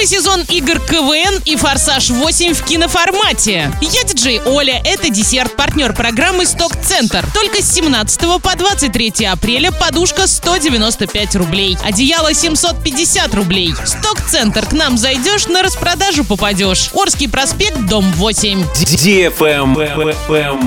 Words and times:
Новый 0.00 0.08
сезон 0.08 0.40
игр 0.48 0.80
КВН 0.80 1.42
и 1.44 1.56
«Форсаж 1.56 2.08
8» 2.08 2.54
в 2.54 2.64
киноформате. 2.64 3.70
Я 3.82 4.02
диджей 4.04 4.40
Оля, 4.46 4.80
это 4.82 5.10
десерт, 5.10 5.54
партнер 5.56 5.92
программы 5.92 6.46
«Сток 6.46 6.72
Центр». 6.82 7.22
Только 7.34 7.62
с 7.62 7.70
17 7.70 8.40
по 8.40 8.56
23 8.56 9.26
апреля 9.26 9.70
подушка 9.70 10.26
195 10.26 11.36
рублей, 11.36 11.76
одеяло 11.84 12.32
750 12.32 13.34
рублей. 13.34 13.74
«Сток 13.84 14.22
Центр» 14.26 14.64
к 14.64 14.72
нам 14.72 14.96
зайдешь, 14.96 15.48
на 15.48 15.62
распродажу 15.62 16.24
попадешь. 16.24 16.88
Орский 16.94 17.28
проспект, 17.28 17.78
дом 17.80 18.10
8. 18.12 18.64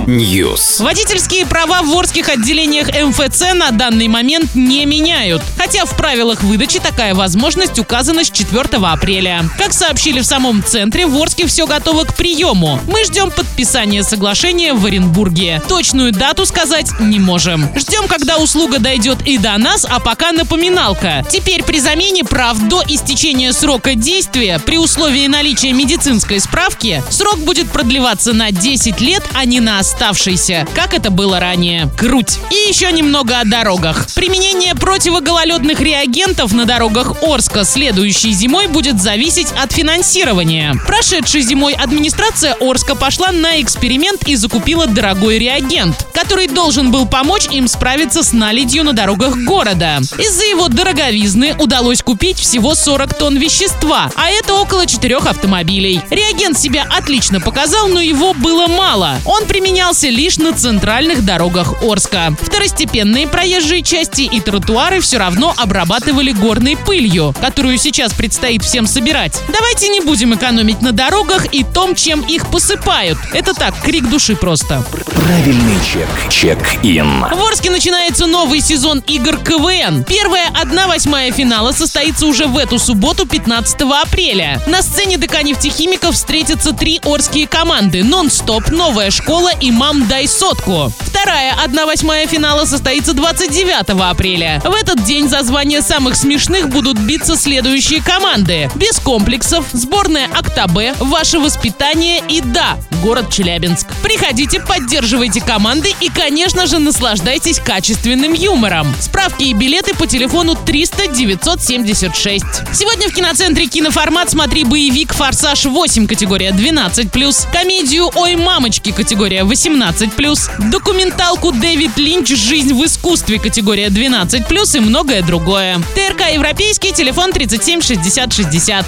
News. 0.05 0.83
Водительские 0.83 1.47
права 1.47 1.81
в 1.81 1.91
Орских 1.97 2.29
отделениях 2.29 2.89
МФЦ 2.89 3.55
на 3.55 3.71
данный 3.71 4.09
момент 4.09 4.53
не 4.53 4.85
меняют. 4.85 5.41
Хотя 5.57 5.85
в 5.85 5.97
правилах 5.97 6.43
выдачи 6.43 6.79
такая 6.79 7.15
возможность 7.15 7.79
указана 7.79 8.23
с 8.23 8.29
4 8.29 8.77
апреля. 8.83 9.22
Как 9.57 9.73
сообщили 9.73 10.19
в 10.19 10.25
самом 10.25 10.63
центре, 10.63 11.07
в 11.07 11.15
Орске 11.15 11.47
все 11.47 11.65
готово 11.65 12.03
к 12.03 12.15
приему. 12.15 12.79
Мы 12.87 13.05
ждем 13.05 13.31
подписания 13.31 14.03
соглашения 14.03 14.73
в 14.73 14.85
Оренбурге. 14.85 15.61
Точную 15.69 16.11
дату 16.11 16.45
сказать 16.45 16.91
не 16.99 17.19
можем. 17.19 17.69
Ждем, 17.75 18.07
когда 18.07 18.37
услуга 18.37 18.79
дойдет 18.79 19.19
и 19.25 19.37
до 19.37 19.57
нас, 19.57 19.85
а 19.89 19.99
пока 19.99 20.31
напоминалка. 20.31 21.25
Теперь 21.29 21.63
при 21.63 21.79
замене 21.79 22.23
прав 22.23 22.57
до 22.67 22.83
истечения 22.87 23.53
срока 23.53 23.95
действия, 23.95 24.59
при 24.59 24.77
условии 24.77 25.27
наличия 25.27 25.71
медицинской 25.71 26.39
справки, 26.39 27.01
срок 27.09 27.39
будет 27.39 27.69
продлеваться 27.69 28.33
на 28.33 28.51
10 28.51 28.99
лет, 28.99 29.23
а 29.33 29.45
не 29.45 29.59
на 29.59 29.79
оставшийся, 29.79 30.67
как 30.75 30.93
это 30.93 31.11
было 31.11 31.39
ранее. 31.39 31.89
Круть. 31.97 32.39
И 32.51 32.69
еще 32.69 32.91
немного 32.91 33.39
о 33.39 33.45
дорогах. 33.45 34.07
Применение 34.15 34.75
противогололедных 34.75 35.79
реагентов 35.79 36.51
на 36.53 36.65
дорогах 36.65 37.23
Орска 37.23 37.63
следующей 37.63 38.33
зимой 38.33 38.67
будет 38.67 39.01
зависеть 39.03 39.51
от 39.51 39.73
финансирования. 39.73 40.75
Прошедшей 40.87 41.41
зимой 41.41 41.73
администрация 41.73 42.55
Орска 42.61 42.95
пошла 42.95 43.33
на 43.33 43.61
эксперимент 43.61 44.23
и 44.29 44.35
закупила 44.37 44.87
дорогой 44.87 45.39
реагент, 45.39 46.07
который 46.13 46.47
должен 46.47 46.91
был 46.91 47.05
помочь 47.05 47.47
им 47.51 47.67
справиться 47.67 48.23
с 48.23 48.33
наледью 48.33 48.83
на 48.83 48.93
дорогах 48.93 49.35
города. 49.37 49.99
Из-за 50.17 50.45
его 50.45 50.67
дороговизны 50.69 51.55
удалось 51.57 52.01
купить 52.01 52.37
всего 52.37 52.75
40 52.75 53.17
тонн 53.17 53.37
вещества, 53.37 54.09
а 54.15 54.29
это 54.29 54.53
около 54.53 54.85
4 54.85 55.17
автомобилей. 55.17 56.01
Реагент 56.09 56.57
себя 56.57 56.85
отлично 56.89 57.41
показал, 57.41 57.87
но 57.87 58.01
его 58.01 58.33
было 58.33 58.67
мало. 58.67 59.17
Он 59.25 59.45
применялся 59.45 60.07
лишь 60.09 60.37
на 60.37 60.53
центральных 60.53 61.25
дорогах 61.25 61.83
Орска. 61.83 62.35
Второстепенные 62.41 63.27
проезжие 63.27 63.81
части 63.81 64.21
и 64.21 64.39
тротуары 64.39 65.01
все 65.01 65.17
равно 65.17 65.53
обрабатывали 65.57 66.31
горной 66.31 66.77
пылью, 66.77 67.33
которую 67.41 67.77
сейчас 67.77 68.13
предстоит 68.13 68.63
всем 68.63 68.87
собирать. 68.87 69.41
Давайте 69.51 69.89
не 69.89 70.01
будем 70.01 70.33
экономить 70.33 70.81
на 70.81 70.91
дорогах 70.91 71.53
и 71.53 71.63
том, 71.63 71.95
чем 71.95 72.21
их 72.21 72.47
посыпают. 72.47 73.17
Это 73.33 73.53
так, 73.53 73.79
крик 73.81 74.09
души 74.09 74.35
просто. 74.35 74.83
Правильный 75.15 75.77
чек. 75.91 76.02
Чек-ин. 76.29 77.25
В 77.31 77.43
Орске 77.43 77.69
начинается 77.69 78.25
новый 78.25 78.61
сезон 78.61 78.99
игр 79.07 79.37
КВН. 79.37 80.03
Первая 80.03 80.49
1-8 80.51 81.31
финала 81.31 81.71
состоится 81.71 82.25
уже 82.25 82.47
в 82.47 82.57
эту 82.57 82.79
субботу, 82.79 83.25
15 83.25 83.81
апреля. 83.81 84.61
На 84.67 84.81
сцене 84.81 85.17
ДК 85.17 85.43
нефтехимиков 85.43 86.15
встретятся 86.15 86.73
три 86.73 86.99
орские 87.03 87.47
команды 87.47 88.03
«Нон-стоп», 88.03 88.69
«Новая 88.69 89.11
школа» 89.11 89.51
и 89.59 89.71
«Мам, 89.71 90.07
дай 90.07 90.27
сотку». 90.27 90.91
Вторая 90.99 91.55
1-8 91.65 92.27
финала 92.27 92.65
состоится 92.65 93.13
29 93.13 93.89
апреля. 94.01 94.61
В 94.63 94.73
этот 94.73 95.03
день 95.03 95.29
за 95.29 95.43
звание 95.43 95.81
самых 95.81 96.15
смешных 96.15 96.69
будут 96.69 96.97
биться 96.97 97.37
следующие 97.37 98.01
команды. 98.01 98.69
Без 98.75 98.99
комплексов, 98.99 99.65
сборная 99.71 100.27
Актабе, 100.33 100.93
Ваше 100.99 101.39
воспитание 101.39 102.21
и 102.27 102.41
да, 102.41 102.77
город 103.03 103.31
Челябинск. 103.31 103.87
Приходите, 104.01 104.59
поддерживайте 104.59 105.41
команды 105.41 105.92
и, 106.01 106.09
конечно 106.09 106.67
же, 106.67 106.79
наслаждайтесь 106.79 107.59
качественным 107.59 108.33
юмором. 108.33 108.93
Справки 108.99 109.43
и 109.43 109.53
билеты 109.53 109.95
по 109.95 110.07
телефону 110.07 110.55
300 110.55 111.07
976. 111.07 112.43
Сегодня 112.73 113.09
в 113.09 113.13
киноцентре 113.13 113.67
киноформат 113.67 114.29
смотри 114.29 114.63
боевик 114.63 115.13
«Форсаж 115.13 115.65
8» 115.65 116.07
категория 116.07 116.51
12+, 116.51 117.51
комедию 117.51 118.09
«Ой, 118.15 118.35
мамочки» 118.35 118.91
категория 118.91 119.41
18+, 119.41 120.69
документалку 120.69 121.51
«Дэвид 121.51 121.97
Линч. 121.97 122.29
Жизнь 122.29 122.73
в 122.73 122.85
искусстве» 122.85 123.39
категория 123.39 123.87
12+, 123.87 124.77
и 124.77 124.79
многое 124.79 125.21
другое. 125.21 125.79
ТРК 125.95 126.33
«Европейский», 126.33 126.91
телефон 126.93 127.31
37 127.31 127.81
60 127.81 128.33
60. 128.33 128.85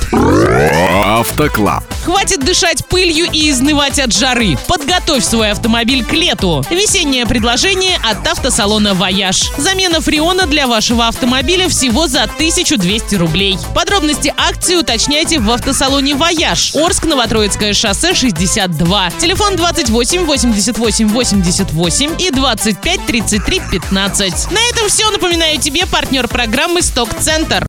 Автоклаб. 1.05 1.83
Хватит 2.05 2.45
дышать 2.45 2.85
пылью 2.85 3.27
и 3.31 3.49
изнывать 3.49 3.97
от 3.97 4.13
жары. 4.13 4.57
Подготовь 4.67 5.23
свой 5.23 5.49
автомобиль 5.49 6.05
к 6.05 6.13
лету. 6.13 6.63
Весеннее 6.69 7.25
предложение 7.25 7.97
от 8.03 8.27
автосалона 8.27 8.93
«Вояж». 8.93 9.51
Замена 9.57 10.01
фреона 10.01 10.45
для 10.45 10.67
вашего 10.67 11.07
автомобиля 11.07 11.67
всего 11.67 12.07
за 12.07 12.23
1200 12.23 13.15
рублей. 13.15 13.57
Подробности 13.73 14.31
акции 14.37 14.75
уточняйте 14.75 15.39
в 15.39 15.49
автосалоне 15.49 16.13
«Вояж». 16.13 16.75
Орск, 16.75 17.05
Новотроицкое 17.05 17.73
шоссе, 17.73 18.13
62. 18.13 19.09
Телефон 19.19 19.55
28 19.55 20.25
88 20.25 21.07
88 21.07 22.15
и 22.19 22.29
25 22.29 23.05
33 23.07 23.61
15. 23.71 24.51
На 24.51 24.59
этом 24.69 24.89
все. 24.89 25.09
Напоминаю 25.09 25.59
тебе 25.59 25.87
партнер 25.87 26.27
программы 26.27 26.83
«Сток 26.83 27.09
Центр». 27.19 27.63